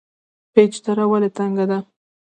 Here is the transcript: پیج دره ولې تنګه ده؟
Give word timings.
پیج 0.53 0.73
دره 0.83 1.05
ولې 1.11 1.29
تنګه 1.37 1.65
ده؟ 1.69 1.79